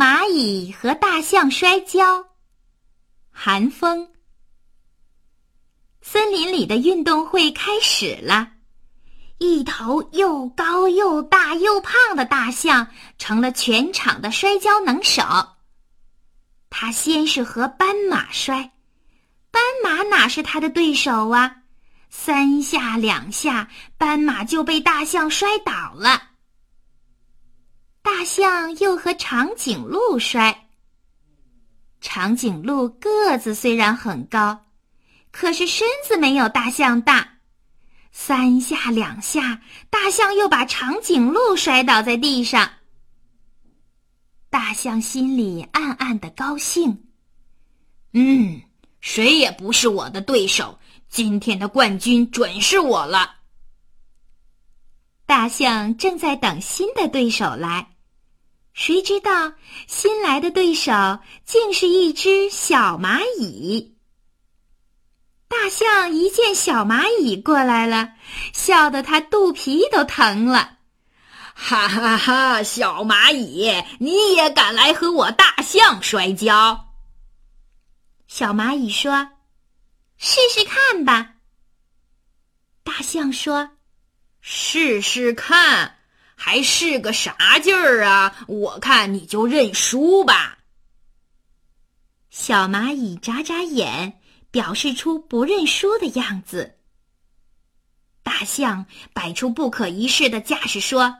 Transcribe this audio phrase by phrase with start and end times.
[0.00, 2.24] 蚂蚁和大象摔跤。
[3.30, 4.08] 寒风。
[6.00, 8.48] 森林里的运动会开始了，
[9.36, 12.86] 一头又高又大又胖的大象
[13.18, 15.22] 成了全场的摔跤能手。
[16.70, 18.72] 他先是和斑马摔，
[19.50, 21.56] 斑马哪是他的对手啊？
[22.08, 26.29] 三下两下，斑马就被大象摔倒了。
[28.02, 30.68] 大象又和长颈鹿摔。
[32.00, 34.66] 长颈鹿个子虽然很高，
[35.30, 37.38] 可是身子没有大象大。
[38.12, 42.70] 三下两下，大象又把长颈鹿摔倒在地上。
[44.48, 47.06] 大象心里暗暗的高兴。
[48.12, 48.60] 嗯，
[49.00, 53.36] 谁也不是我的对手，今天的冠军准是我了。
[55.26, 57.89] 大象正在等新的对手来。
[58.72, 59.52] 谁知道
[59.86, 60.92] 新来的对手
[61.44, 63.96] 竟是一只小蚂蚁？
[65.48, 68.12] 大象一见小蚂蚁过来了，
[68.52, 70.78] 笑得他肚皮都疼了。
[71.52, 72.62] 哈哈哈！
[72.62, 76.94] 小蚂蚁，你也敢来和我大象摔跤？
[78.28, 79.32] 小蚂蚁说
[80.16, 81.34] ：“试试看吧。”
[82.82, 83.72] 大象说
[84.40, 85.98] ：“试试看。”
[86.42, 88.34] 还是个啥劲儿啊！
[88.48, 90.56] 我看你就认输吧。
[92.30, 94.18] 小蚂蚁眨眨眼，
[94.50, 96.76] 表示出不认输的样子。
[98.22, 101.14] 大象摆出不可一世的架势说：“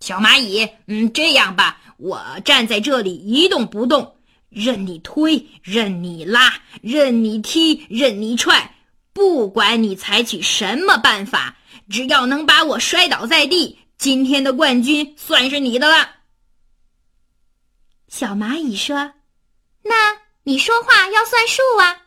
[0.00, 4.16] 小蚂蚁，嗯，这样吧，我站在这里一动不动，
[4.48, 8.76] 任你推，任你拉，任你踢，任你踹，
[9.12, 11.54] 不管你采取什么办法，
[11.90, 16.16] 只要能把我摔倒在地。”今天的冠军算是你的了。
[18.08, 19.12] 小蚂蚁说
[19.84, 19.94] ：“那
[20.42, 22.02] 你说话要算数啊。”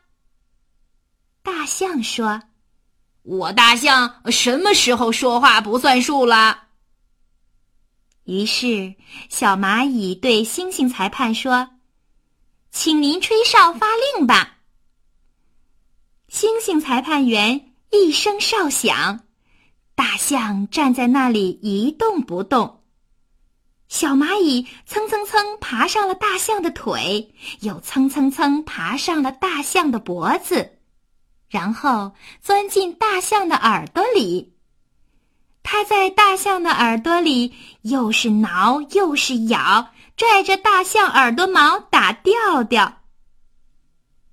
[1.42, 2.42] 大象说
[3.24, 6.64] ：“我大象什么时候说话不算数了？”
[8.26, 8.96] 于是
[9.30, 11.80] 小蚂蚁对猩猩裁判说
[12.72, 14.58] ：“请您吹哨发令吧。”
[16.30, 19.25] 猩猩裁判员一声哨响。
[19.96, 22.84] 大象站在那里一动不动，
[23.88, 30.80] 小蚂蚁蹭蹭蹭爬上了大象的腿，又蹭蹭蹭爬上了大象的脖子，
[31.50, 34.54] 然后钻进大象的耳朵里。
[35.64, 43.02] 它在大象的耳朵里又是挠又是咬，拽着大象耳朵毛打调调。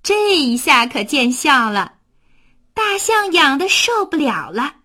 [0.03, 1.93] 这一下可见效了，
[2.73, 4.75] 大象痒得受不了了。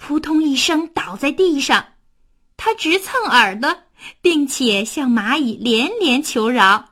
[0.00, 1.84] 扑通一声倒在地上，
[2.56, 3.76] 他直蹭耳朵，
[4.22, 6.82] 并且向蚂蚁连连求饶：“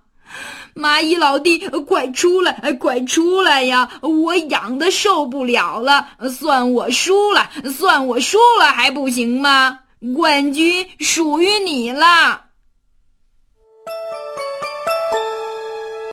[0.74, 1.56] 蚂蚁老弟，
[1.86, 3.88] 快出来，快出来呀！
[4.02, 9.78] 我痒的受不了了，算我输了，算我输了还不行吗？
[10.14, 12.42] 冠军属于你了。”